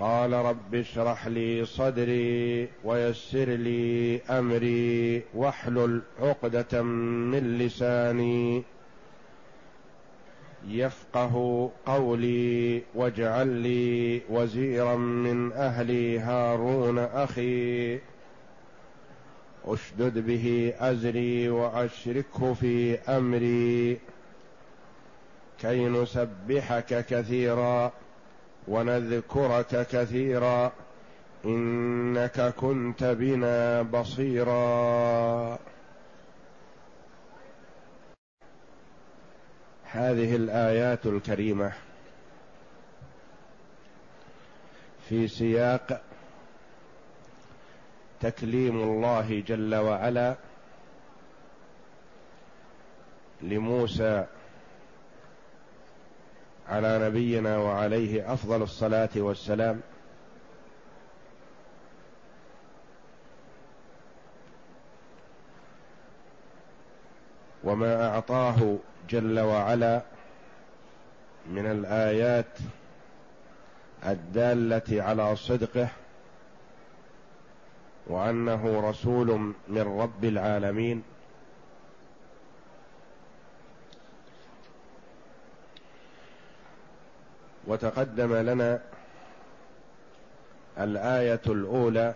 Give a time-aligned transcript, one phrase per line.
[0.00, 8.62] قال رب اشرح لي صدري ويسر لي أمري واحلل عقدة من لساني
[10.68, 17.98] يفقه قولي واجعل لي وزيرا من أهلي هارون أخي
[19.64, 23.98] أشدد به أزري وأشركه في أمري
[25.60, 27.92] كي نسبحك كثيرا
[28.68, 30.72] ونذكرك كثيرا
[31.44, 35.58] إنك كنت بنا بصيرا.
[39.84, 41.72] هذه الآيات الكريمة
[45.08, 46.00] في سياق
[48.20, 50.36] تكليم الله جل وعلا
[53.42, 54.26] لموسى
[56.68, 59.80] على نبينا وعليه أفضل الصلاة والسلام.
[67.64, 68.76] وما أعطاه
[69.10, 70.02] جل وعلا
[71.46, 72.58] من الآيات
[74.06, 75.88] الدالة على صدقه
[78.06, 81.02] وأنه رسول من رب العالمين.
[87.66, 88.80] وتقدم لنا
[90.78, 92.14] الآية الأولى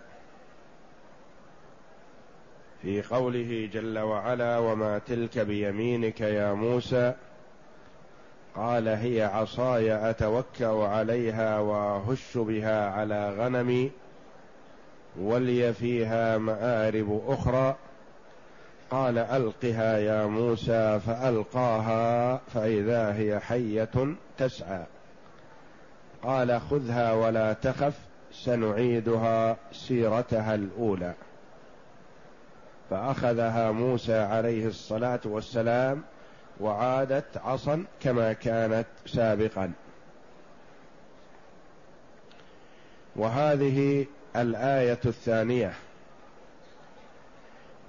[2.81, 7.13] في قوله جل وعلا وما تلك بيمينك يا موسى
[8.55, 13.91] قال هي عصاي أتوكأ عليها وأهش بها على غنمي
[15.19, 17.75] ولي فيها مآرب أخرى
[18.91, 24.83] قال ألقها يا موسى فألقاها فإذا هي حية تسعى
[26.23, 27.93] قال خذها ولا تخف
[28.31, 31.13] سنعيدها سيرتها الأولى.
[32.89, 36.03] فأخذها موسى عليه الصلاة والسلام
[36.59, 39.71] وعادت عصا كما كانت سابقا.
[43.15, 44.05] وهذه
[44.35, 45.73] الآية الثانية.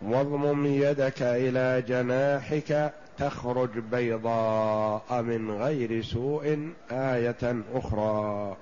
[0.02, 8.56] واضمم يدك إلى جناحك تخرج بيضاء من غير سوء آية أخرى.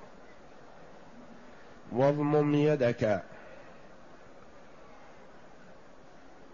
[1.91, 3.23] واضمم يدك.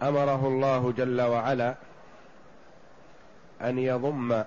[0.02, 1.74] أمره الله جل وعلا
[3.60, 4.44] أن يضم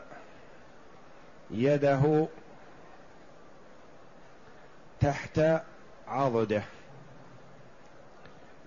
[1.51, 2.27] يده
[4.99, 5.41] تحت
[6.07, 6.63] عضده.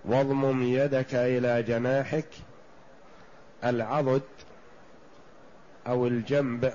[0.05, 2.29] واضمم يدك إلى جناحك.
[3.63, 4.21] العضد
[5.87, 6.73] أو الجنب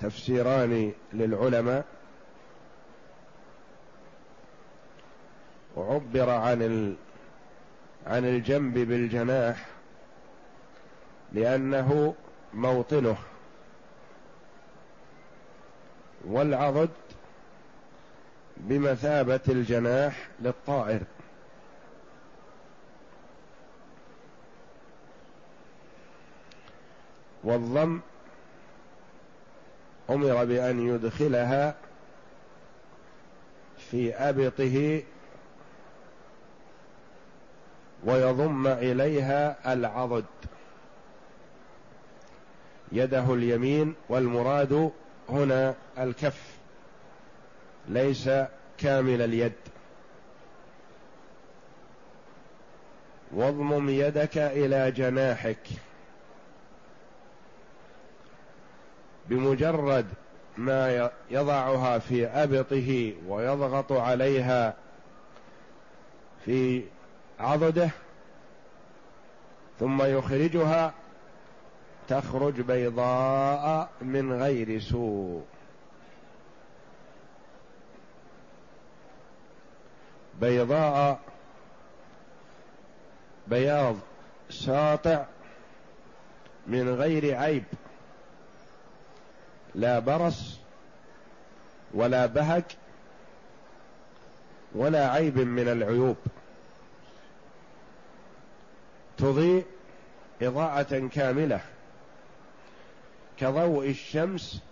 [0.00, 1.84] تفسيران للعلماء.
[5.76, 6.94] وعبر عن ال...
[8.06, 9.66] عن الجنب بالجناح
[11.32, 12.14] لأنه
[12.54, 13.16] موطنه.
[16.24, 16.90] والعضد
[18.56, 21.00] بمثابة الجناح للطائر.
[27.46, 28.00] والضم
[30.10, 31.74] أمر بأن يدخلها
[33.90, 35.02] في أبطه
[38.04, 40.24] ويضم إليها العضد.
[42.92, 44.90] يده اليمين والمراد
[45.28, 46.42] هنا الكف
[47.88, 48.30] ليس
[48.78, 49.52] كامل اليد.
[53.32, 55.85] واضمم يدك إلى جناحك.
[59.28, 60.06] بمجرد
[60.56, 64.74] ما يضعها في أبطه ويضغط عليها
[66.44, 66.84] في
[67.40, 67.90] عضده
[69.80, 70.94] ثم يخرجها
[72.08, 75.44] تخرج بيضاء من غير سوء.
[80.40, 81.20] بيضاء
[83.46, 83.96] بياض
[84.50, 85.24] ساطع
[86.66, 87.64] من غير عيب.
[89.76, 90.56] لا برص
[91.94, 92.64] ولا بهج
[94.74, 96.16] ولا عيب من العيوب.
[99.18, 99.64] تضيء
[100.42, 101.60] إضاءة كاملة
[103.40, 104.62] كضوء الشمس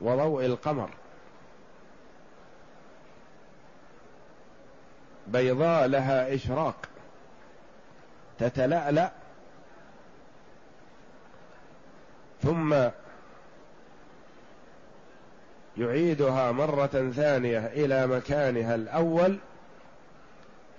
[0.00, 0.90] وضوء القمر.
[5.26, 6.76] بيضاء لها إشراق
[8.38, 9.10] تتلألأ
[12.42, 12.74] ثم
[15.78, 19.38] يعيدها مرة ثانية إلى مكانها الأول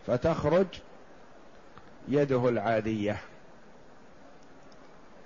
[0.07, 0.67] فتخرج
[2.07, 3.21] يده العادية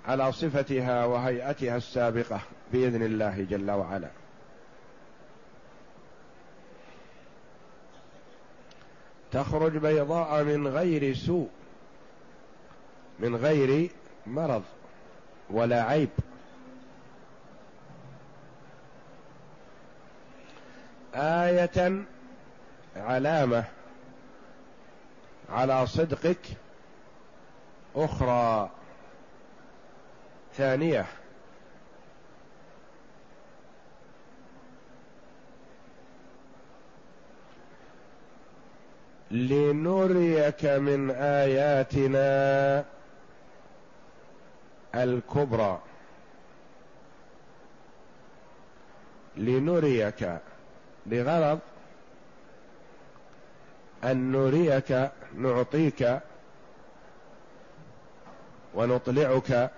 [0.06, 2.40] على صفتها وهيئتها السابقة
[2.72, 4.10] بإذن الله جل وعلا.
[9.32, 11.48] تخرج بيضاء من غير سوء
[13.18, 13.90] من غير
[14.26, 14.62] مرض
[15.50, 16.08] ولا عيب.
[21.14, 22.04] آية
[22.96, 23.64] علامة
[25.50, 26.46] على صدقك
[27.96, 28.70] أخرى
[30.54, 31.06] ثانية.
[39.30, 42.84] لنريك من آياتنا
[44.94, 45.78] الكبرى.
[49.36, 50.40] لنريك
[51.10, 51.58] بغرض
[54.04, 56.20] أن نريك نعطيك
[58.74, 59.70] ونطلعك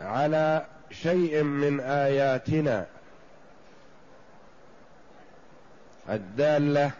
[0.00, 2.86] على شيء من آياتنا
[6.08, 6.90] الدالة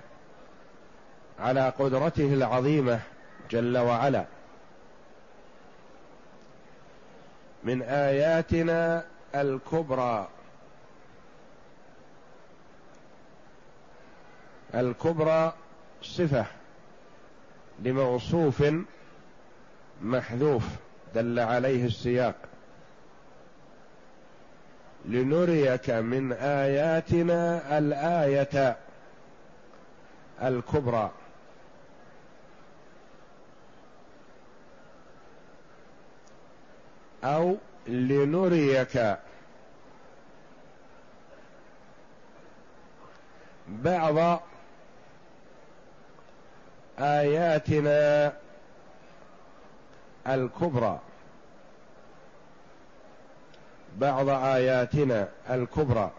[1.38, 3.00] على قدرته العظيمة
[3.50, 4.24] جل وعلا.
[7.64, 9.04] من آياتنا
[9.34, 10.28] الكبرى.
[14.74, 15.52] الكبرى
[16.02, 16.46] صفة
[17.78, 18.64] لموصوف
[20.02, 20.64] محذوف
[21.14, 22.34] دل عليه السياق.
[25.04, 28.76] لنريك من آياتنا الآية
[30.42, 31.10] الكبرى.
[37.24, 37.56] أو
[37.86, 39.18] لنريك
[43.68, 44.40] بعض
[46.98, 48.32] آياتنا
[50.26, 51.00] الكبرى.
[53.98, 56.10] بعض آياتنا الكبرى.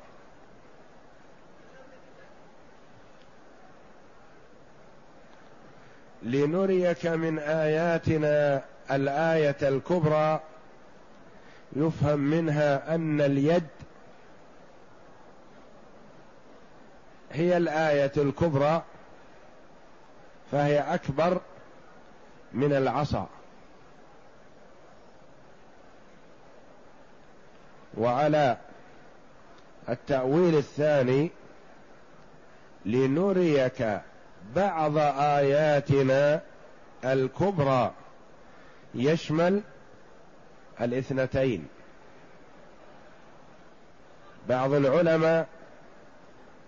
[6.24, 8.62] لنريك من آياتنا
[8.92, 10.40] الآية الكبرى
[11.76, 13.68] يفهم منها أن اليد
[17.32, 18.84] هي الآية الكبرى.
[20.52, 21.42] فهي أكبر
[22.54, 23.28] من العصا.
[27.98, 28.58] وعلى
[29.90, 31.32] التأويل الثاني
[32.86, 34.02] لنريك
[34.56, 36.42] بعض آياتنا
[37.06, 37.92] الكبرى.
[38.96, 39.62] يشمل
[40.82, 41.68] الاثنتين.
[44.50, 45.48] بعض العلماء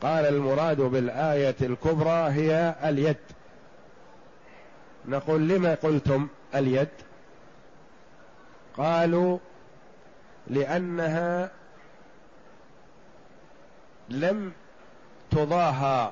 [0.01, 3.17] قال المراد بالآية الكبرى هي اليد.
[5.07, 6.89] نقول لما قلتم اليد؟
[8.77, 9.39] قالوا
[10.47, 11.51] لأنها
[14.09, 14.53] لم
[15.31, 16.11] تضاهى.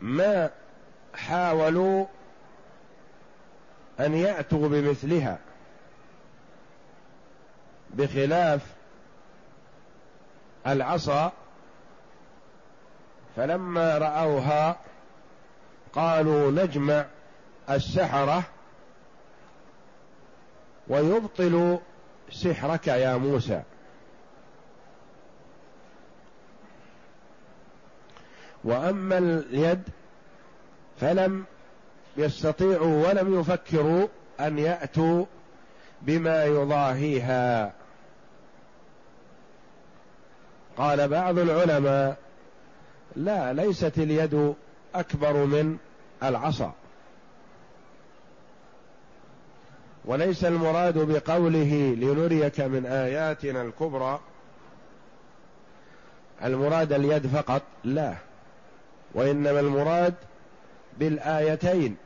[0.00, 0.50] ما
[1.14, 2.06] حاولوا
[4.00, 5.38] أن يأتوا بمثلها
[7.90, 8.66] بخلاف
[10.66, 11.32] العصا
[13.36, 14.76] فلما رأوها
[15.92, 17.06] قالوا نجمع
[17.70, 18.42] السحرة
[20.88, 21.78] ويبطل
[22.30, 23.62] سحرك يا موسى.
[28.64, 29.82] وأما اليد
[31.00, 31.44] فلم
[32.16, 34.08] يستطيعوا ولم يفكروا
[34.40, 35.24] أن يأتوا
[36.02, 37.72] بما يضاهيها.
[40.76, 42.16] قال بعض العلماء
[43.16, 44.54] لا ليست اليد
[44.94, 45.76] أكبر من
[46.22, 46.72] العصا.
[50.04, 54.20] وليس المراد بقوله لنريك من آياتنا الكبرى
[56.44, 58.14] المراد اليد فقط لا.
[59.14, 60.14] وإنما المراد
[60.98, 61.96] بالآيتين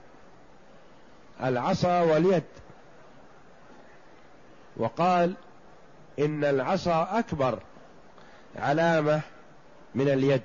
[1.42, 2.42] العصا واليد.
[4.76, 5.34] وقال
[6.18, 7.58] إن العصا أكبر
[8.56, 9.20] علامة
[9.94, 10.42] من اليد.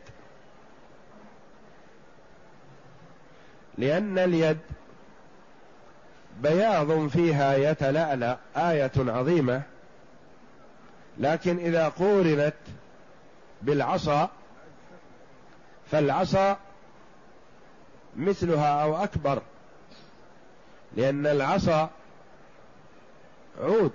[3.77, 4.57] لأن اليد
[6.41, 9.61] بياض فيها يتلألأ آية عظيمة
[11.17, 12.53] لكن إذا قورنت
[13.61, 14.29] بالعصا
[15.91, 16.57] فالعصا
[18.15, 19.41] مثلها أو أكبر
[20.97, 21.89] لأن العصا
[23.61, 23.91] عود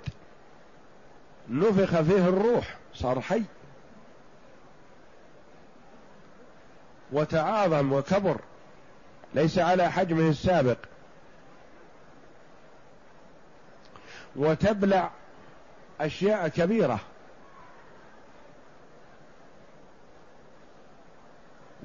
[1.49, 3.43] نفخ فيه الروح صار حي
[7.11, 8.39] وتعاظم وكبر.
[9.33, 10.77] ليس على حجمه السابق.
[14.35, 15.11] وتبلع
[16.01, 16.99] أشياء كبيرة.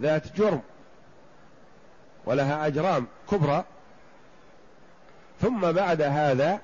[0.01, 0.63] ذات جرم.
[2.25, 3.65] ولها أجرام كبرى.
[5.41, 6.61] ثم بعد هذا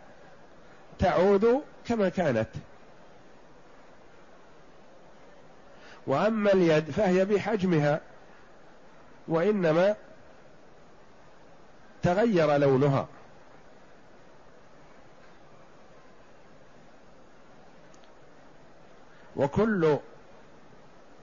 [0.99, 2.49] تعود كما كانت.
[6.07, 8.01] وأما اليد فهي بحجمها.
[9.29, 9.97] وإنما
[12.03, 13.07] تغير لونها.
[19.37, 19.99] وكل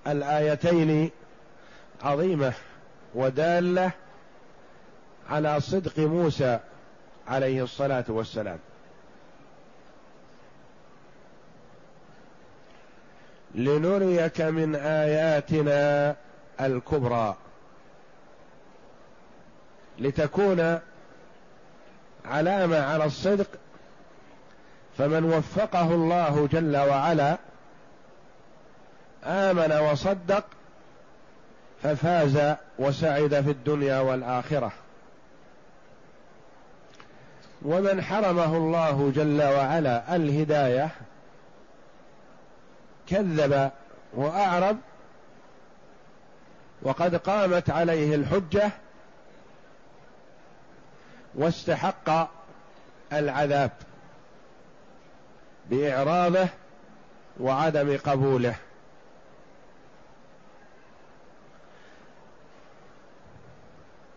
[0.08, 1.12] الآيتين
[2.04, 2.54] عظيمة
[3.16, 3.92] ودالة
[5.30, 6.60] على صدق موسى
[7.28, 8.60] عليه الصلاة والسلام.
[13.56, 16.16] لنريك من آياتنا
[16.62, 17.36] الكبرى.
[20.00, 20.80] لتكون
[22.26, 23.48] علامة على الصدق
[24.98, 27.38] فمن وفقه الله جل وعلا
[29.24, 30.46] آمن وصدق
[31.84, 34.72] ففاز وسعد في الدنيا والآخرة.
[37.62, 40.90] ومن حرمه الله جل وعلا الهداية
[43.08, 43.72] كذب
[44.14, 44.78] وأعرض
[46.82, 48.72] وقد قامت عليه الحجة
[51.36, 52.30] واستحق
[53.14, 53.72] العذاب
[55.70, 56.48] بإعراضه
[57.40, 58.56] وعدم قبوله.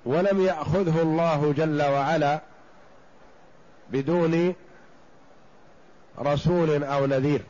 [0.06, 2.40] ولم يأخذه الله جل وعلا
[3.90, 4.54] بدون
[6.18, 7.42] رسول أو نذير.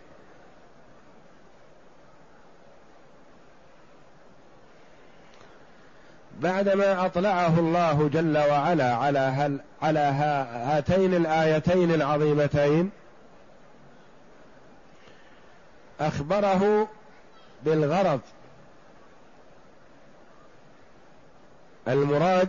[6.41, 12.91] بعدما أطلعه الله جل وعلا على هل على هاتين الآيتين العظيمتين
[16.01, 16.89] أخبره
[17.65, 18.21] بالغرض.
[21.89, 22.49] المراد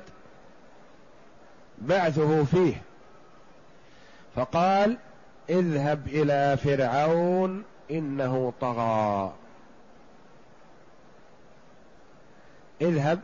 [1.77, 2.81] بعثه فيه.
[4.35, 4.97] فقال
[5.49, 9.33] اذهب إلى فرعون إنه طغى.
[12.81, 13.19] اذهب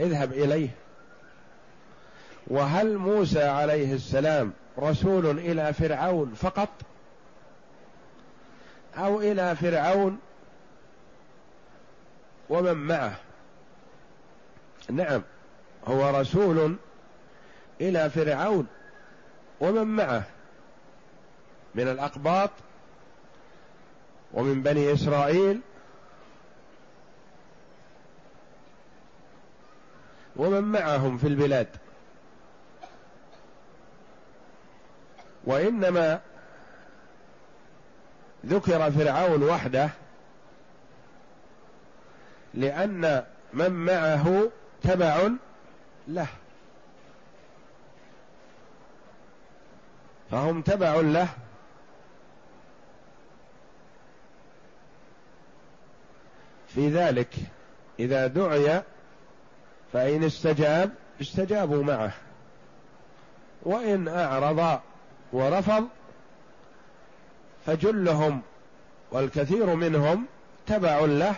[0.00, 0.68] اذهب إليه.
[2.46, 6.68] وهل موسى عليه السلام رسول إلى فرعون فقط؟
[8.96, 10.18] أو إلى فرعون
[12.50, 13.16] ومن معه؟
[14.90, 15.22] نعم
[15.86, 16.76] هو رسول
[17.80, 18.66] إلى فرعون
[19.60, 20.22] ومن معه
[21.74, 22.50] من الأقباط
[24.34, 25.60] ومن بني إسرائيل
[30.38, 31.68] ومن معهم في البلاد.
[35.44, 36.20] وإنما
[38.46, 39.90] ذكر فرعون وحده
[42.54, 44.50] لأن من معه
[44.82, 45.28] تبع
[46.08, 46.26] له.
[50.30, 51.28] فهم تبع له.
[56.68, 57.34] في ذلك
[57.98, 58.82] إذا دعي
[59.92, 60.90] فإن استجاب
[61.20, 62.12] استجابوا معه.
[63.62, 64.80] وإن أعرض
[65.32, 65.88] ورفض
[67.66, 68.42] فجلهم
[69.12, 70.26] والكثير منهم
[70.66, 71.34] تبع له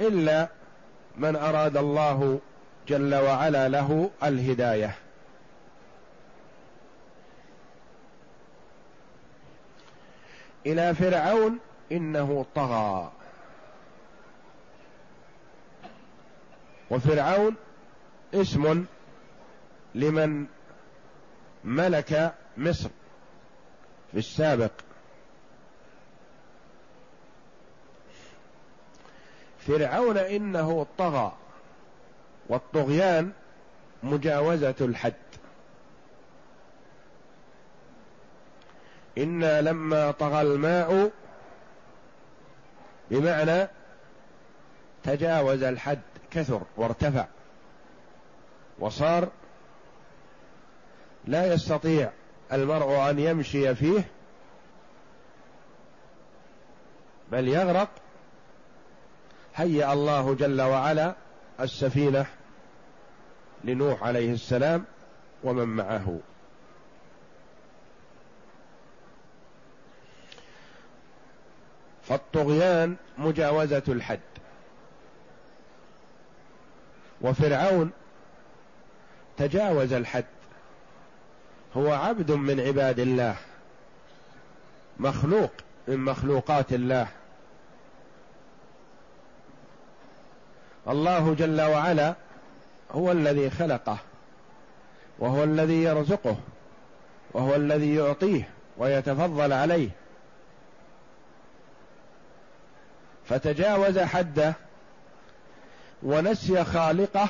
[0.00, 0.48] إلا
[1.16, 2.40] من أراد الله
[2.88, 4.94] جل وعلا له الهداية.
[10.66, 11.58] إلى فرعون
[11.92, 13.12] إنه طغى.
[16.90, 17.54] وفرعون
[18.34, 18.84] اسم
[19.94, 20.46] لمن
[21.64, 22.88] ملك مصر
[24.12, 24.70] في السابق.
[29.66, 31.32] فرعون إنه طغى
[32.48, 33.32] والطغيان
[34.02, 35.14] مجاوزة الحد.
[39.18, 41.10] أنا لما طغى الماء
[43.10, 43.68] بمعنى
[45.04, 46.00] تجاوز الحد.
[46.30, 47.26] كثر وارتفع
[48.78, 49.28] وصار
[51.26, 52.10] لا يستطيع
[52.52, 54.04] المرء أن يمشي فيه
[57.32, 57.88] بل يغرق
[59.54, 61.14] هيأ الله جل وعلا
[61.60, 62.26] السفينة
[63.64, 64.84] لنوح عليه السلام
[65.44, 66.18] ومن معه.
[72.02, 74.20] فالطغيان مجاوزة الحد.
[77.20, 77.90] وفرعون
[79.36, 80.24] تجاوز الحد.
[81.76, 83.36] هو عبد من عباد الله
[84.98, 85.50] مخلوق
[85.88, 87.08] من مخلوقات الله.
[90.88, 92.14] الله جل وعلا
[92.92, 93.98] هو الذي خلقه
[95.18, 96.36] وهو الذي يرزقه
[97.32, 98.48] وهو الذي يعطيه
[98.78, 99.90] ويتفضل عليه.
[103.28, 104.54] فتجاوز حده
[106.02, 107.28] ونسي خالقه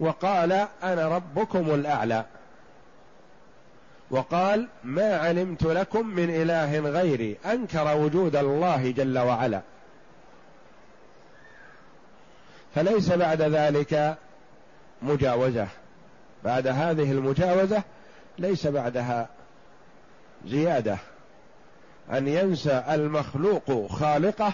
[0.00, 2.24] وقال أنا ربكم الأعلى.
[4.10, 7.36] وقال ما علمت لكم من إله غيري.
[7.46, 9.60] أنكر وجود الله جل وعلا.
[12.74, 14.16] فليس بعد ذلك
[15.02, 15.68] مجاوزة.
[16.44, 17.82] بعد هذه المجاوزة
[18.38, 19.28] ليس بعدها
[20.46, 20.98] زيادة.
[22.12, 24.52] أن ينسى المخلوق خالقه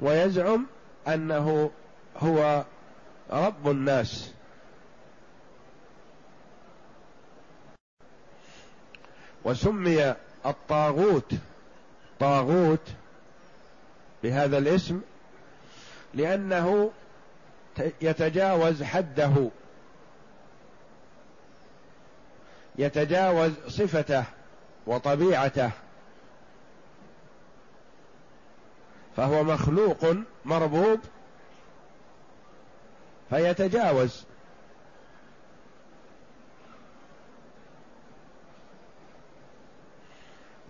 [0.00, 0.66] ويزعم
[1.08, 1.70] أنه
[2.16, 2.64] هو
[3.30, 4.34] رب الناس.
[9.44, 10.14] وسمي
[10.46, 11.34] الطاغوت
[12.20, 12.88] طاغوت
[14.22, 15.00] بهذا الاسم
[16.14, 16.90] لأنه
[18.00, 19.50] يتجاوز حده
[22.78, 24.24] يتجاوز صفته
[24.86, 25.70] وطبيعته.
[29.16, 31.00] فهو مخلوق مربوب
[33.30, 34.24] فيتجاوز.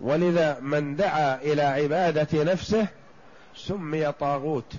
[0.01, 2.87] ولذا من دعا إلى عبادة نفسه
[3.55, 4.73] سمي طاغوت.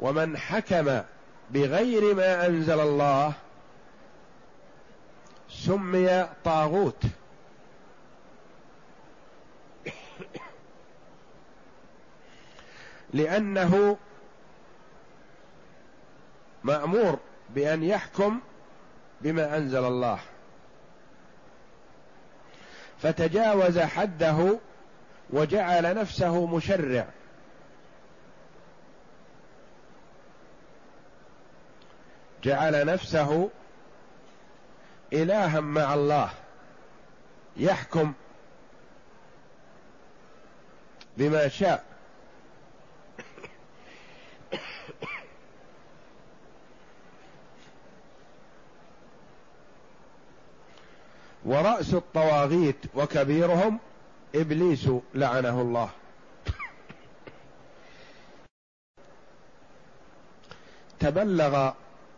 [0.00, 1.02] ومن حكم
[1.50, 3.32] بغير ما أنزل الله
[5.50, 7.02] سمي طاغوت.
[13.12, 13.96] لأنه
[16.64, 17.18] مأمور
[17.50, 18.40] بأن يحكم
[19.20, 20.18] بما أنزل الله.
[23.02, 24.58] فتجاوز حده
[25.30, 27.06] وجعل نفسه مشرع.
[32.44, 33.50] جعل نفسه
[35.12, 36.30] إلها مع الله.
[37.56, 38.12] يحكم
[41.16, 41.84] بما شاء.
[51.48, 53.78] ورأس الطواغيت وكبيرهم
[54.34, 55.90] إبليس لعنه الله.
[61.00, 61.70] تبلغ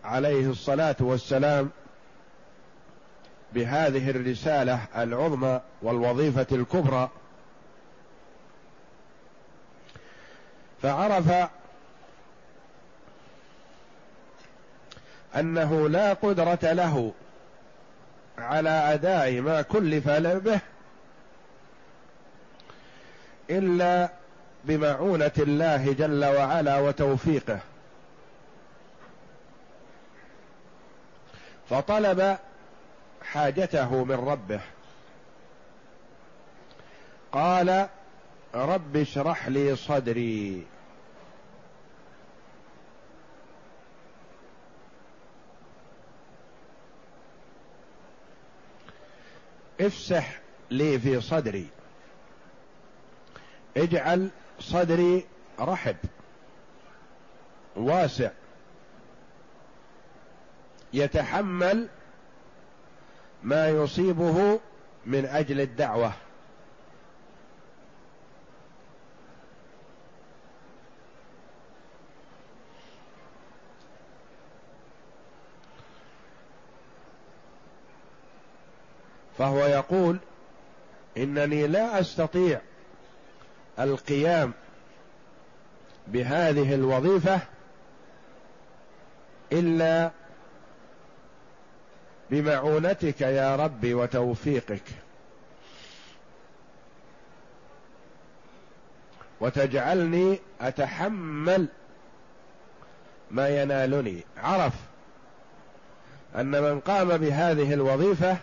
[0.04, 1.70] عليه الصلاة والسلام
[3.52, 7.10] بهذه الرسالة العظمى والوظيفة الكبرى.
[10.82, 11.48] فعرف
[15.36, 17.12] أنه لا قدرة له
[18.40, 20.60] على أداء ما كلف به
[23.50, 24.08] إلا
[24.64, 27.58] بمعونة الله جل وعلا وتوفيقه.
[31.70, 32.38] فطلب
[33.22, 34.60] حاجته من ربه.
[37.32, 37.88] قال
[38.54, 40.66] رب اشرح لي صدري.
[49.80, 50.40] افسح
[50.70, 51.66] لي في صدري.
[53.76, 55.26] اجعل صدري
[55.60, 55.96] رحب.
[57.76, 58.30] واسع.
[60.92, 61.88] يتحمل
[63.42, 64.60] ما يصيبه
[65.06, 66.12] من أجل الدعوة.
[79.40, 80.18] فهو يقول
[81.16, 82.60] إنني لا أستطيع
[83.78, 84.52] القيام
[86.08, 87.40] بهذه الوظيفة
[89.52, 90.10] إلا
[92.30, 94.82] بمعونتك يا ربي وتوفيقك.
[99.40, 101.68] وتجعلني أتحمل
[103.30, 104.24] ما ينالني.
[104.36, 104.74] عرف
[106.36, 108.36] أن من قام بهذه الوظيفة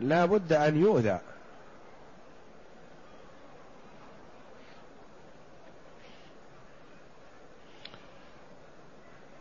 [0.00, 1.18] لا بد أن يؤذى.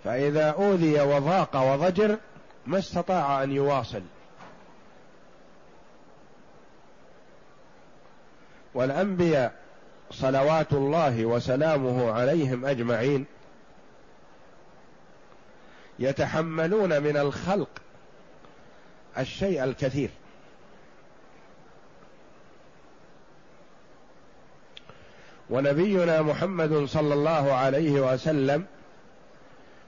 [0.03, 2.17] فإذا أوذي وضاق وضجر
[2.65, 4.01] ما استطاع أن يواصل.
[8.73, 9.53] والأنبياء
[10.11, 13.25] صلوات الله وسلامه عليهم أجمعين
[15.99, 17.69] يتحملون من الخلق
[19.17, 20.09] الشيء الكثير.
[25.49, 28.65] ونبينا محمد صلى الله عليه وسلم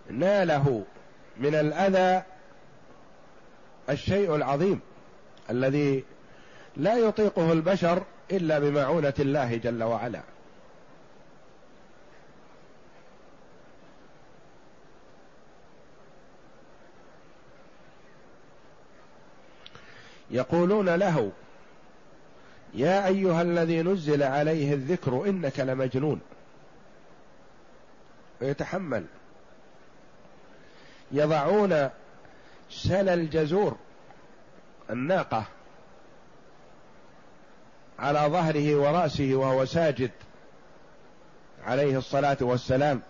[0.09, 0.83] ناله
[1.37, 2.23] من الأذى
[3.89, 4.79] الشيء العظيم
[5.49, 6.03] الذي
[6.77, 10.21] لا يطيقه البشر إلا بمعونة الله جل وعلا.
[20.31, 21.31] يقولون له
[22.73, 26.21] يا أيها الذي نزل عليه الذكر إنك لمجنون.
[28.41, 29.05] ويتحمل.
[31.11, 31.89] يضعون
[32.69, 33.77] سل الجزور
[34.89, 35.43] الناقة
[37.99, 40.11] على ظهره ورأسه وهو ساجد
[41.65, 43.01] عليه الصلاة والسلام.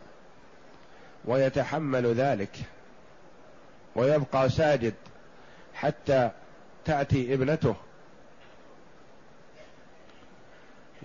[1.25, 2.57] ويتحمل ذلك.
[3.95, 4.93] ويبقى ساجد
[5.73, 6.29] حتى
[6.85, 7.75] تأتي ابنته.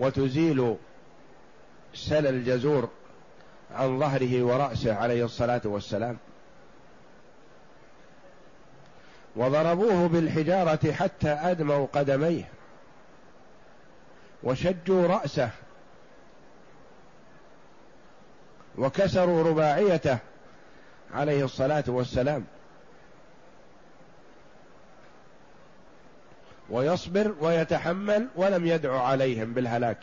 [0.02, 0.76] وتزيل
[1.94, 2.88] سل الجزور
[3.74, 6.16] عن ظهره ورأسه عليه الصلاة والسلام.
[9.36, 12.48] وضربوه بالحجارة حتى أدموا قدميه
[14.42, 15.50] وشجوا رأسه
[18.78, 20.18] وكسروا رباعيته
[21.14, 22.44] عليه الصلاة والسلام.
[26.72, 29.98] ويصبر ويتحمل ولم يدعو عليهم بالهلاك.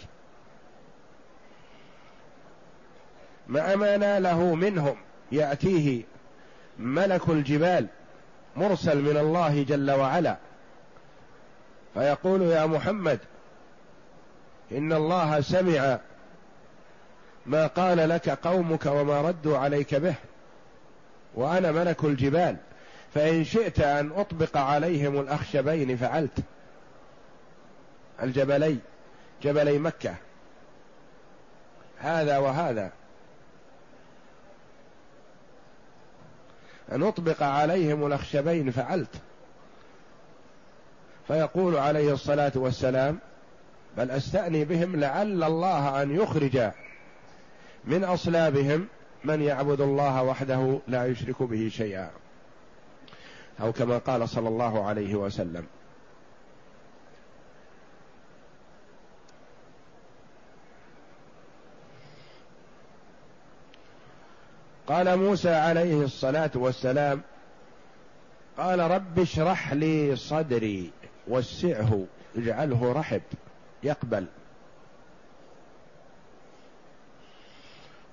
[3.48, 4.96] مع ما ناله منهم؟
[5.32, 6.04] يأتيه
[6.80, 7.88] ملك الجبال
[8.56, 10.38] مرسل من الله جل وعلا.
[11.94, 13.20] فيقول يا محمد
[14.72, 16.00] إن الله سمع
[17.46, 20.16] ما قال لك قومك وما ردوا عليك به
[21.36, 22.58] وأنا ملك الجبال
[23.14, 26.40] فإن شئت أن أطبق عليهم الأخشبين فعلت.
[28.24, 28.78] الجبلي
[29.44, 30.16] جبلي مكة.
[32.00, 32.92] هذا وهذا.
[36.92, 39.16] أن أطبق عليهم الأخشبين فعلت.
[41.28, 43.20] فيقول عليه الصلاة والسلام
[43.98, 46.72] بل أستأني بهم لعل الله أن يخرج
[47.86, 48.88] من أصلابهم
[49.24, 52.12] من يعبد الله وحده لا يشرك به شيئا.
[53.62, 55.66] أو كما قال صلى الله عليه وسلم
[64.90, 67.22] قال موسى عليه الصلاة والسلام
[68.58, 70.92] قال رب اشرح لي صدري
[71.28, 72.06] وسعه
[72.38, 73.22] اجعله رحب
[73.84, 74.26] يقبل.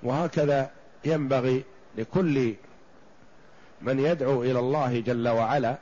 [0.03, 0.71] وهكذا
[1.05, 1.65] ينبغي
[1.97, 2.55] لكل
[3.83, 5.77] من يدعو إلى الله جل وعلا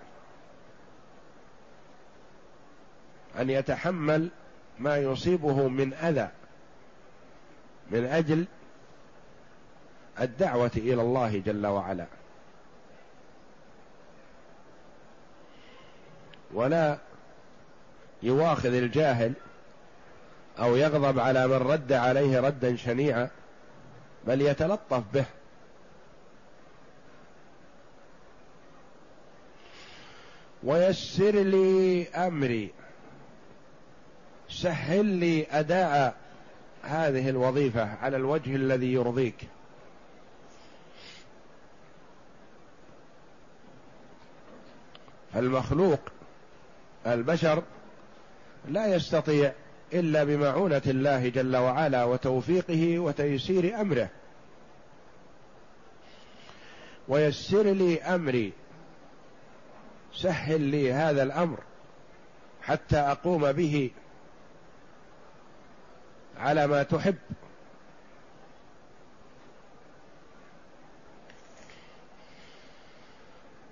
[3.40, 4.28] أن يتحمل
[4.78, 6.28] ما يصيبه من أذى
[7.90, 8.44] من أجل
[10.20, 12.06] الدعوة إلى الله جل وعلا.
[16.54, 16.98] ولا
[18.22, 19.32] يواخذ الجاهل
[20.58, 23.30] أو يغضب على من رد عليه ردا شنيعا
[24.26, 25.24] بل يتلطف به.
[30.62, 32.70] ويسر لي أمري
[34.48, 36.14] سهل لي أداء
[36.82, 39.48] هذه الوظيفة على الوجه الذي يرضيك.
[45.36, 46.00] المخلوق
[47.06, 47.62] البشر
[48.68, 49.52] لا يستطيع
[49.92, 54.08] إلا بمعونة الله جل وعلا وتوفيقه وتيسير أمره.
[57.08, 58.52] ويسر لي أمري
[60.14, 61.58] سهل لي هذا الأمر
[62.62, 63.90] حتى أقوم به
[66.38, 67.16] على ما تحب.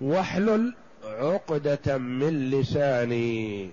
[0.01, 0.73] واحلل
[1.03, 3.71] عقدة من لساني.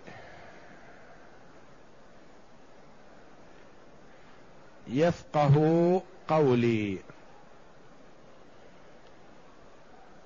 [4.88, 6.99] يفقه قولي.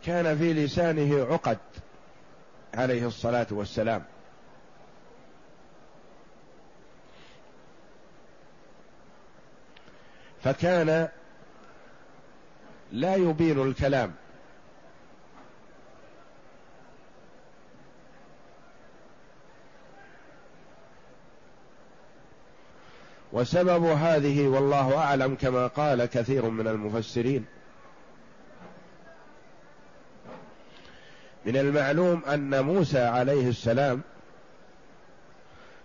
[0.04, 1.58] كان في لسانه عقد
[2.74, 4.04] عليه الصلاة والسلام.
[10.42, 11.08] فكان
[12.92, 14.14] لا يبين الكلام.
[23.34, 27.44] وسبب هذه والله أعلم كما قال كثير من المفسرين.
[31.46, 34.02] من المعلوم أن موسى عليه السلام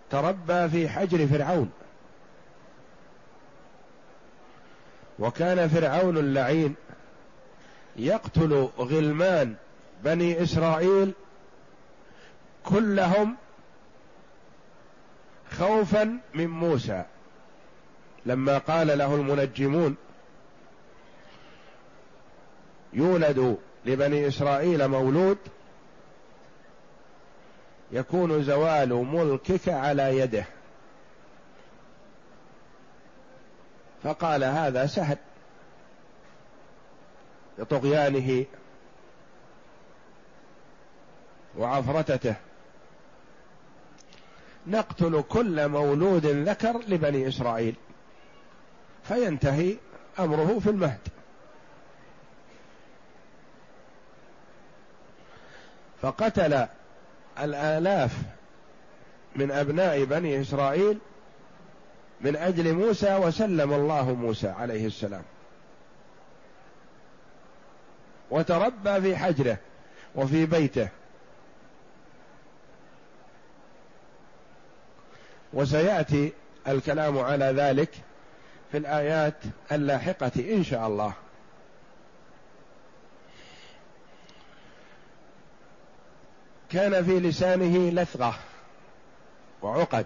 [0.09, 1.71] تربى في حجر فرعون.
[5.19, 6.75] وكان فرعون اللعين
[7.95, 9.55] يقتل غلمان
[10.03, 11.13] بني إسرائيل
[12.63, 13.35] كلهم
[15.57, 17.05] خوفا من موسى.
[18.25, 19.97] لما قال له المنجمون
[22.93, 25.37] يولد لبني إسرائيل مولود
[27.91, 30.45] يكون زوال ملكك على يده.
[34.03, 35.17] فقال هذا سهل.
[37.57, 38.45] لطغيانه
[41.57, 42.35] وعفرتته.
[44.67, 47.75] نقتل كل مولود ذكر لبني إسرائيل.
[49.09, 49.75] فينتهي
[50.19, 50.99] أمره في المهد.
[56.01, 56.67] فقتل
[57.39, 58.11] الآلاف
[59.35, 60.97] من أبناء بني إسرائيل
[62.21, 65.23] من أجل موسى وسلم الله موسى عليه السلام.
[68.31, 69.57] وتربى في حجره
[70.15, 70.89] وفي بيته.
[75.53, 76.33] وسيأتي
[76.67, 77.89] الكلام على ذلك
[78.71, 79.35] في الآيات
[79.71, 81.13] اللاحقة إن شاء الله.
[86.69, 88.39] كان في لسانه لثغة
[89.61, 90.05] وعقد.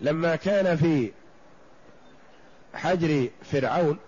[0.00, 1.12] لما كان في
[2.74, 3.98] حجر فرعون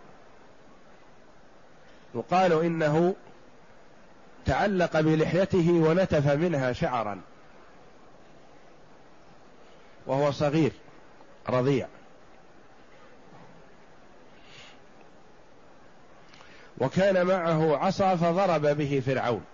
[2.14, 3.14] يقال إنه
[4.47, 7.21] تعلق بلحيته ونتف منها شعرا
[10.07, 10.73] وهو صغير.
[11.51, 11.89] رضيع.
[16.79, 19.45] وكان معه عصا فضرب به فرعون.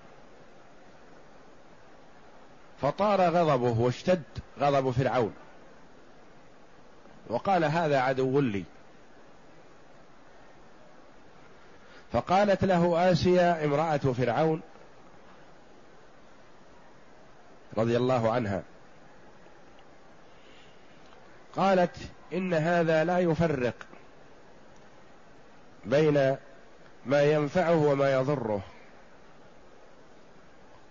[2.83, 4.23] فطار غضبه واشتد
[4.61, 5.35] غضب فرعون.
[7.29, 8.65] وقال هذا عدو لي.
[12.13, 14.61] فقالت له آسيا امرأة فرعون
[17.79, 18.63] رضي الله عنها
[21.57, 21.97] قالت
[22.33, 23.75] إن هذا لا يفرق
[25.85, 26.37] بين
[27.07, 28.61] ما ينفعه وما يضره.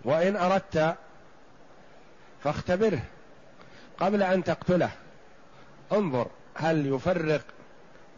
[0.04, 0.96] وإن أردت
[2.44, 3.02] فاختبره
[3.98, 4.90] قبل أن تقتله.
[5.92, 7.42] انظر هل يفرق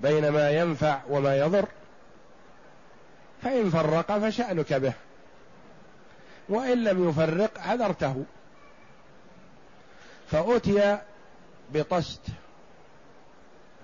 [0.00, 1.68] بين ما ينفع وما يضر.
[3.42, 4.92] فإن فرق فشأنك به.
[6.48, 8.24] وإن لم يفرق عذرته.
[10.30, 10.98] فأتي
[11.74, 12.20] بطست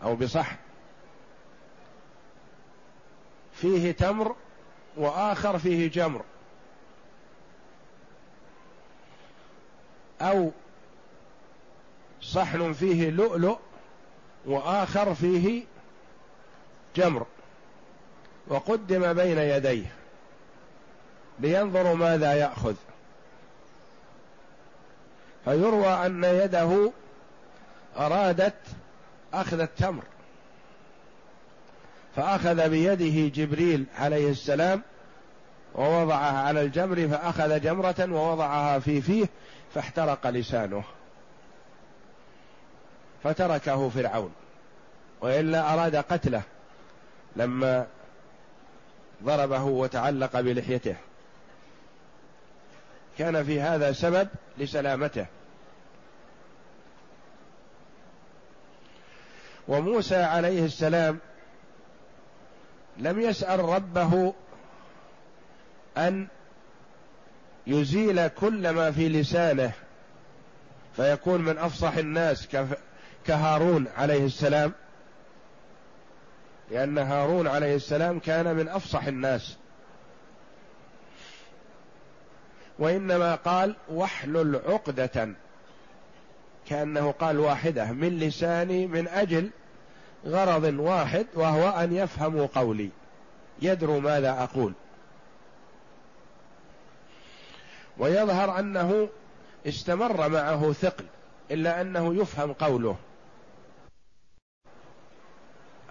[0.03, 0.57] أو بصحن.
[3.55, 4.37] فيه تمر
[4.97, 6.25] وآخر فيه جمر.
[10.21, 10.51] أو
[12.23, 13.59] صحن فيه لؤلؤ
[14.47, 15.65] وآخر فيه
[16.97, 17.27] جمر.
[18.49, 19.93] وقدم بين يديه
[21.39, 22.75] لينظروا ماذا يأخذ.
[25.45, 26.93] فيروى أن يده
[27.97, 28.55] أرادت
[29.35, 30.03] أخذ التمر
[32.17, 34.83] فأخذ بيده جبريل عليه السلام
[35.75, 39.27] ووضعها على الجمر فأخذ جمرة ووضعها في فيه
[39.75, 40.85] فاحترق لسانه
[43.25, 44.33] فتركه فرعون.
[45.21, 46.43] وإلا أراد قتله
[47.37, 47.87] لما
[49.25, 50.97] ضربه وتعلق بلحيته.
[53.19, 54.29] كان في هذا سبب
[54.59, 55.27] لسلامته.
[59.69, 61.19] وموسى عليه السلام
[62.99, 64.35] لم يسأل ربه
[65.97, 66.27] أن
[67.67, 69.73] يزيل كل ما في لسانه
[70.97, 72.49] فيكون من أفصح الناس
[73.27, 74.73] كهارون عليه السلام
[76.71, 79.57] لأن هارون عليه السلام كان من أفصح الناس.
[82.79, 85.29] وإنما قال واحلل عقده
[86.69, 89.51] كأنه قال واحدة من لساني من أجل
[90.27, 92.91] غرض واحد وهو أن يفهموا قولي.
[93.63, 94.73] يدروا ماذا أقول.
[97.99, 99.09] ويظهر أنه
[99.67, 101.05] استمر معه ثقل
[101.51, 102.97] إلا أنه يفهم قوله.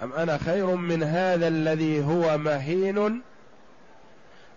[0.04, 3.22] أم أنا خير من هذا الذي هو مهين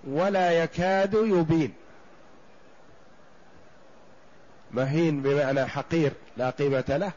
[0.05, 1.73] ولا يكاد يبين؟
[4.73, 7.13] مهين بمعنى حقير لا قيمة له.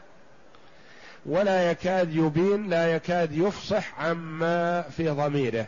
[1.26, 5.66] ولا يكاد يبين لا يكاد يفصح عما في ضميره.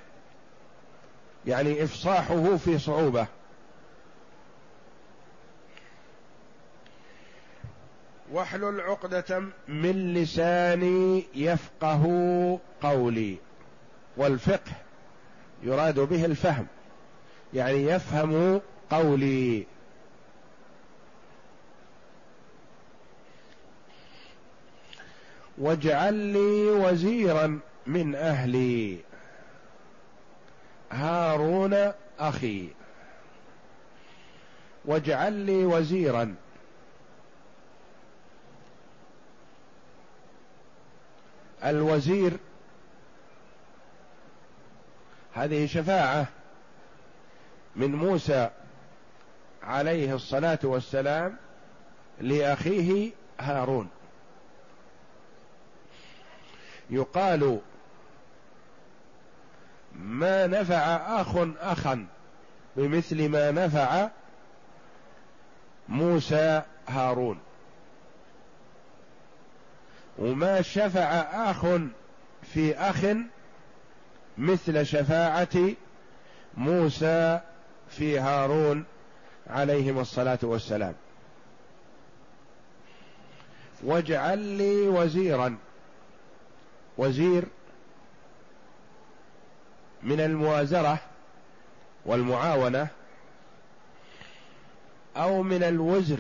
[1.47, 3.27] يعني إفصاحه في صعوبة.
[8.33, 12.05] واحلل عقدة من لساني يفقه
[12.83, 13.37] قولي.
[14.17, 14.73] والفقه
[15.63, 16.67] يراد به الفهم.
[17.55, 19.67] يعني يفهم قولي.
[25.59, 28.99] واجعل لي وزيرا من أهلي.
[30.91, 32.69] هارون أخي.
[34.85, 36.35] واجعل لي وزيرا.
[41.65, 42.33] الوزير
[45.35, 46.27] هذه شفاعة
[47.77, 48.51] من موسى
[49.63, 51.37] عليه الصلاة والسلام
[52.21, 53.11] لأخيه
[53.41, 53.89] هارون.
[56.93, 57.59] يقال
[59.95, 60.77] ما نفع
[61.21, 62.07] أخ أخا
[62.77, 64.09] بمثل ما نفع
[65.89, 67.39] موسى هارون.
[70.19, 71.67] وما شفع أخ
[72.43, 73.05] في أخ
[74.39, 75.75] مثل شفاعة
[76.57, 77.41] موسى
[77.89, 78.85] في هارون
[79.47, 80.95] عليهما الصلاة والسلام.
[83.83, 85.57] واجعل لي وزيرا.
[86.99, 87.45] وزير
[90.03, 90.99] من الموازرة
[92.07, 92.89] والمعاونة
[95.17, 96.19] أو من الوزر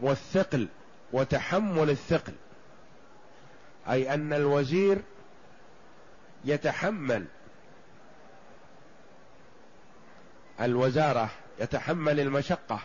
[0.00, 0.68] والثقل
[1.12, 2.32] وتحمل الثقل
[3.88, 4.98] أي أن الوزير
[6.44, 7.24] يتحمل
[10.60, 11.30] الوزارة
[11.60, 12.80] يتحمل المشقة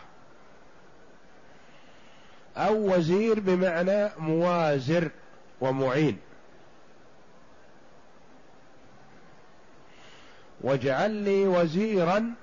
[2.56, 5.10] أو وزير بمعنى موازر
[5.60, 6.18] ومعين.
[10.60, 12.34] واجعل لي وزيرا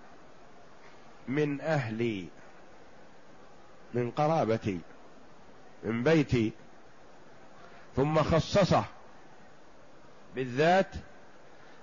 [1.28, 2.26] من أهلي
[3.94, 4.80] من قرابتي
[5.84, 6.52] من بيتي.
[7.96, 8.86] ثم خصصه
[10.36, 10.90] بالذات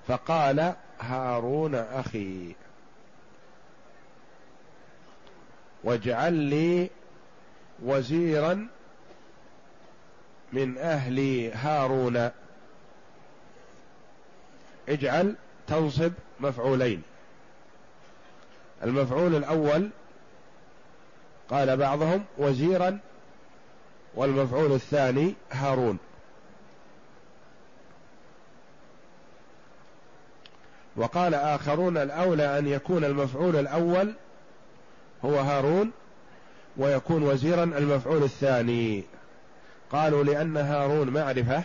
[0.09, 2.55] فقال هارون أخي
[5.85, 6.91] واجعل لي
[7.83, 8.69] وزيرا
[10.53, 12.31] من أهل هارون.
[14.89, 15.37] اجعل
[15.67, 17.03] تنصب مفعولين.
[18.85, 19.91] المفعول الأول
[21.51, 22.99] قال بعضهم وزيرا
[24.15, 25.99] والمفعول الثاني هارون.
[30.97, 34.15] وقال آخرون الأولى أن يكون المفعول الأول
[35.25, 35.91] هو هارون
[36.77, 39.05] ويكون وزيرا المفعول الثاني.
[39.93, 41.63] قالوا لأن هارون معرفة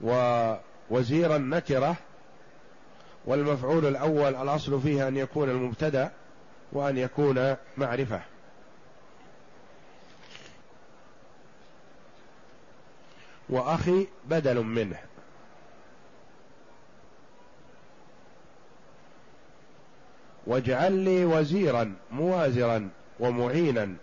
[0.00, 1.96] ووزيرا نكرة
[3.24, 6.12] والمفعول الأول الأصل فيه أن يكون المبتدأ
[6.72, 8.20] وأن يكون معرفة.
[13.48, 14.98] وأخي بدل منه.
[20.46, 22.90] واجعل لي وزيرا موازرا
[23.20, 23.96] ومعينا.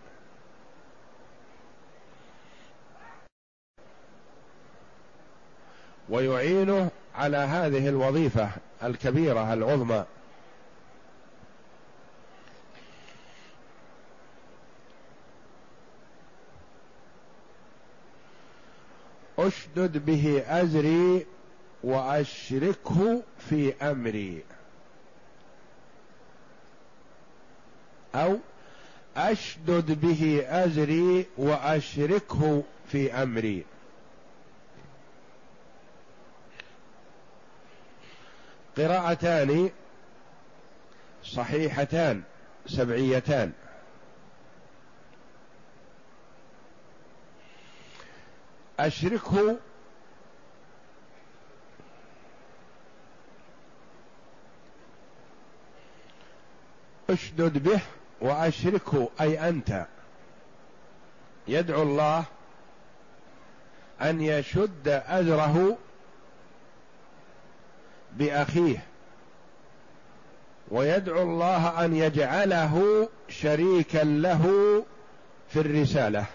[6.10, 8.50] ويعينه على هذه الوظيفة
[8.84, 10.06] الكبيرة العظمى.
[19.40, 21.26] أشدد به أزري
[21.84, 24.44] وأشركه في أمري.
[28.16, 28.38] أو
[29.18, 33.66] أشدد به أزري وأشركه في أمري.
[38.78, 39.70] قراءتان
[41.24, 42.24] صحيحتان
[42.68, 43.52] سبعيتان.
[48.80, 49.58] أشركه
[57.10, 57.80] أشدد به
[58.22, 59.86] وأشركه أي أنت.
[61.48, 62.26] يدعو الله
[64.02, 65.78] أن يشد ازره
[68.16, 68.84] بأخيه.
[70.72, 74.86] ويدعو الله أن يجعله شريكا له
[75.50, 76.26] في الرسالة.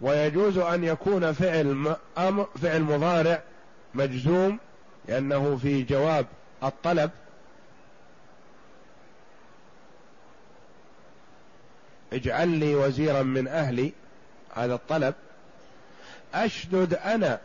[0.00, 3.42] ويجوز أن يكون فعل أمر فعل مضارع
[3.94, 4.58] مجزوم
[5.08, 6.26] لأنه في جواب
[6.64, 7.10] الطلب.
[12.12, 13.92] اجعل لي وزيرا من أهلي
[14.54, 15.14] هذا الطلب.
[16.34, 17.40] أشدد أنا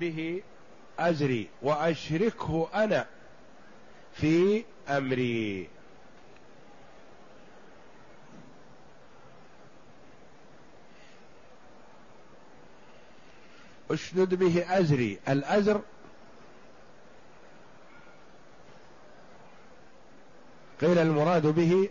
[0.00, 0.42] به
[0.98, 3.06] أزري وأشركه أنا
[4.14, 5.68] في أمري.
[13.90, 15.18] أشدد به أزري.
[15.28, 15.80] الأزر
[20.80, 21.90] قيل المراد به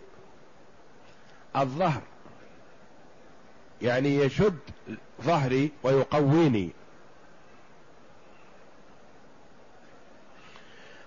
[1.56, 2.02] الظهر
[3.82, 4.58] يعني يشد
[5.22, 6.70] ظهري ويقويني.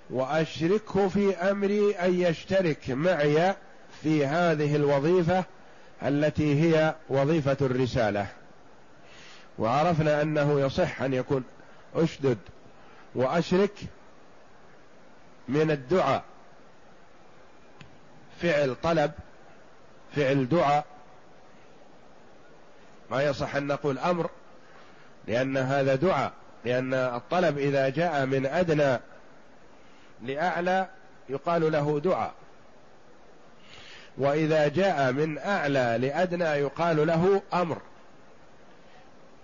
[0.09, 3.55] وأشركه في أمري أن يشترك معي
[4.03, 5.43] في هذه الوظيفة
[6.03, 8.27] التي هي وظيفة الرسالة.
[9.59, 11.43] وعرفنا أنه يصح أن يكون
[11.95, 12.37] أشدد
[13.15, 13.73] وأشرك
[15.47, 16.23] من الدعاء.
[18.41, 19.11] فعل طلب
[20.15, 20.85] فعل دعاء
[23.11, 24.29] ما يصح أن نقول أمر
[25.27, 26.31] لأن هذا دعاء
[26.65, 28.99] لأن الطلب إذا جاء من أدنى
[30.23, 30.87] لأعلى
[31.29, 32.33] يقال له دعاء.
[34.17, 37.77] وإذا جاء من أعلى لأدنى يقال له أمر.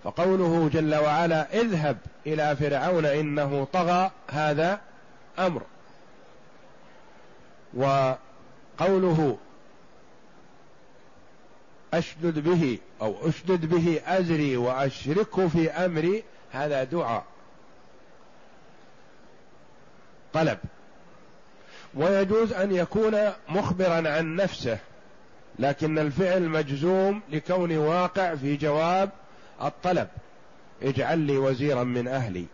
[0.04, 1.98] فقوله جل وعلا اذهب
[2.28, 4.80] إلى فرعون إنه طغى هذا
[5.40, 5.62] أمر.
[7.74, 8.14] و
[8.78, 9.38] قوله
[11.94, 17.26] أشدد به أو أشدد به أزري وأشركه في أمري هذا دعاء.
[20.34, 20.58] طلب.
[21.94, 24.78] ويجوز أن يكون مخبرا عن نفسه
[25.60, 29.10] لكن الفعل مجزوم لكون واقع في جواب
[29.62, 30.08] الطلب.
[30.84, 32.46] اجعل لي وزيرا من أهلي.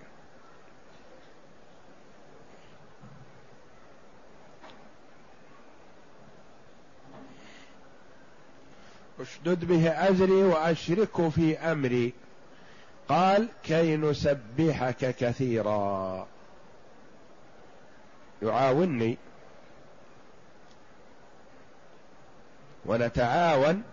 [9.20, 12.14] أشدد به أزري وأشركه في أمري.
[13.10, 16.28] قال كي نسبحك كثيرا.
[18.42, 19.18] يعاونني.
[22.86, 23.84] ونتعاون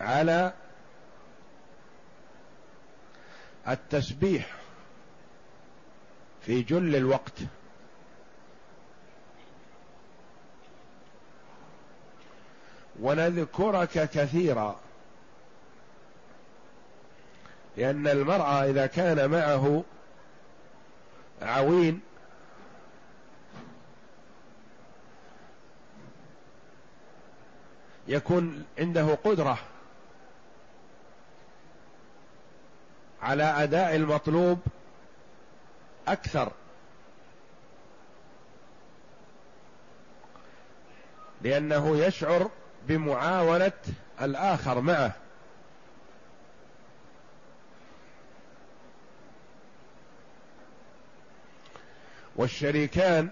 [0.00, 0.52] على
[3.68, 4.56] التسبيح
[6.42, 7.32] في جل الوقت.
[13.00, 14.80] ونذكرك كثيرا.
[17.76, 19.84] لأن المرأة إذا كان معه
[21.42, 22.00] عوين
[28.08, 29.58] يكون عنده قدرة
[33.22, 34.58] على أداء المطلوب
[36.08, 36.52] أكثر.
[41.42, 42.50] لأنه يشعر
[42.88, 43.72] بمعاونة
[44.22, 45.12] الآخر معه.
[52.36, 53.28] والشريكان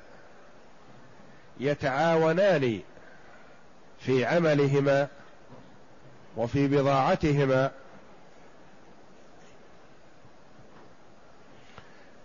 [1.61, 2.81] يتعاونان
[4.01, 5.09] في عملهما
[6.37, 7.71] وفي بضاعتهما.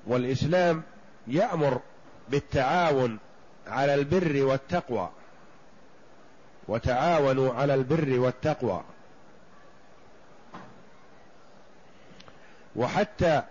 [0.08, 0.84] والإسلام
[1.28, 1.82] يأمر
[2.30, 3.20] بالتعاون
[3.68, 5.10] على البر والتقوى.
[6.70, 8.84] وتعاونوا على البر والتقوى.
[12.76, 13.42] وحتى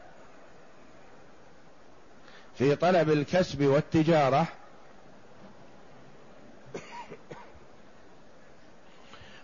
[2.58, 4.46] في طلب الكسب والتجارة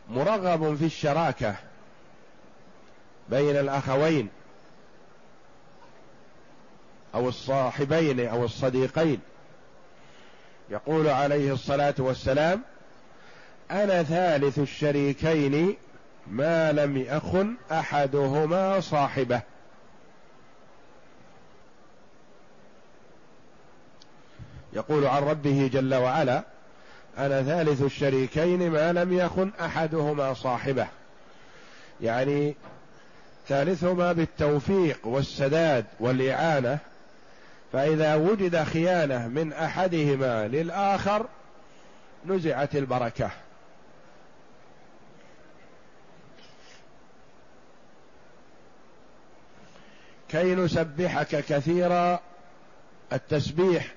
[0.09, 1.57] مرغب في الشراكة
[3.29, 4.29] بين الأخوين
[7.15, 9.21] أو الصاحبين أو الصديقين.
[10.71, 12.63] يقول عليه الصلاة والسلام
[13.71, 15.77] أنا ثالث الشريكين
[16.27, 19.41] ما لم يخن أحدهما صاحبه.
[24.73, 26.43] يقول عن ربه جل وعلا
[27.19, 30.87] أنا ثالث الشريكين ما لم يكن أحدهما صاحبه.
[32.01, 32.55] يعني
[33.49, 36.79] ثالثهما بالتوفيق والسداد والإعانة
[37.73, 41.27] فإذا وجد خيانة من أحدهما للآخر
[42.27, 43.31] نزعت البركة.
[50.29, 52.21] كي نسبحك كثيرا.
[53.13, 53.95] التسبيح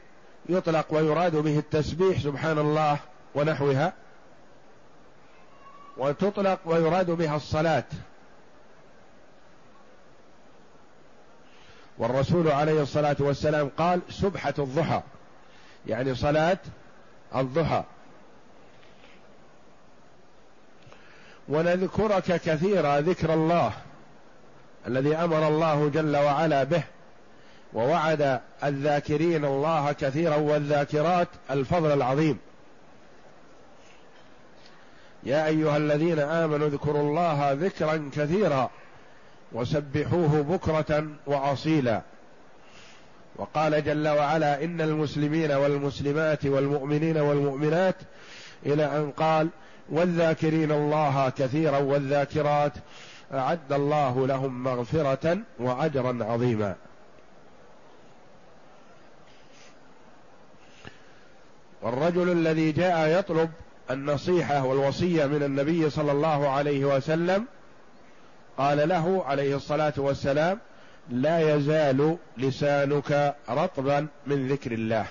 [0.50, 2.98] يطلق ويراد به التسبيح سبحان الله
[3.36, 3.94] ونحوها.
[5.98, 7.84] وتطلق ويراد بها الصلاة.
[11.98, 15.02] والرسول عليه الصلاة والسلام قال سبحة الضحى.
[15.88, 16.58] يعني صلاة
[17.36, 17.84] الضحى.
[21.50, 23.74] ونذكرك كثيرا ذكر الله.
[24.88, 26.84] الذي أمر الله جل وعلا به
[27.74, 32.38] ووعد الذاكرين الله كثيرا والذاكرات الفضل العظيم.
[35.24, 38.70] يا أيها الذين آمنوا اذكروا الله ذكرا كثيرا
[39.52, 42.02] وسبحوه بكرة وأصيلا.
[43.36, 47.96] وقال جل وعلا إن المسلمين والمسلمات والمؤمنين والمؤمنات
[48.66, 49.50] إلى أن قال
[49.90, 52.74] والذاكرين الله كثيرا والذاكرات
[53.34, 56.76] أعد الله لهم مغفرة وأجرا عظيما.
[61.82, 63.50] والرجل الذي جاء يطلب
[63.92, 67.46] النصيحة والوصية من النبي صلى الله عليه وسلم
[68.58, 70.60] قال له عليه الصلاة والسلام
[71.10, 75.06] لا يزال لسانك رطبا من ذكر الله.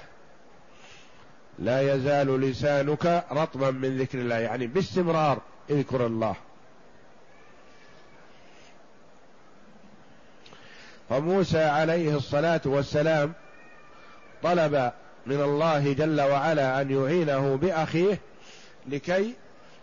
[1.59, 5.39] لا يزال لسانك رطبا من ذكر الله يعني باستمرار
[5.71, 6.37] اذكر الله.
[11.09, 13.33] فموسى عليه الصلاة والسلام
[14.43, 14.93] طلب
[15.27, 18.19] من الله جل وعلا أن يعينه بأخيه
[18.87, 19.35] لكي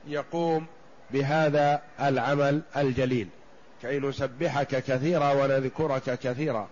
[0.08, 0.66] يقوم
[1.12, 3.28] بهذا العمل الجليل.
[3.82, 6.68] كي نسبحك كثيرا ونذكرك كثيرا.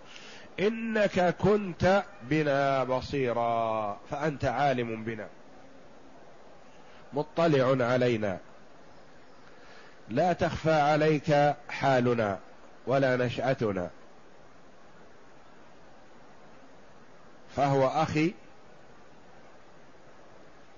[0.60, 5.26] إنك كنت بنا بصيرا فأنت عالم بنا.
[7.12, 8.38] مطلع علينا.
[10.08, 12.38] لا تخفى عليك حالنا
[12.86, 13.90] ولا نشأتنا.
[17.56, 18.34] فهو أخي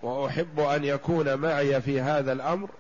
[0.03, 2.71] وأحب أن يكون معي في هذا الأمر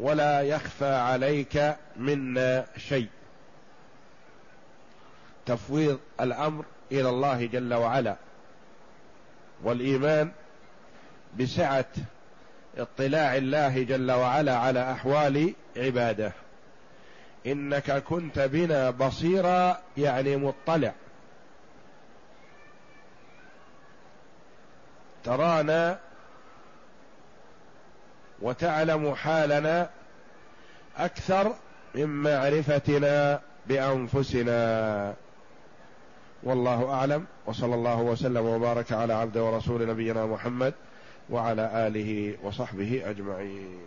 [0.00, 3.08] ولا يخفى عليك منا شيء.
[5.46, 8.16] تفويض الأمر إلى الله جل وعلا.
[9.62, 10.32] والإيمان
[11.38, 11.84] بسعة
[12.78, 16.32] اطلاع الله جل وعلا على أحوال عباده.
[17.46, 20.92] إنك كنت بنا بصيرا يعني مطلع.
[25.24, 25.98] ترانا
[28.42, 29.90] وتعلم حالنا
[30.96, 31.54] أكثر
[31.94, 35.14] من معرفتنا بأنفسنا.
[36.42, 40.74] والله أعلم وصلى الله وسلم وبارك على عبد ورسول نبينا محمد
[41.30, 43.80] وعلى آله وصحبه أجمعين.